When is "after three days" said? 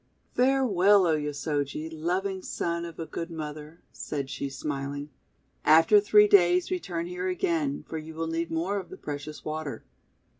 5.63-6.69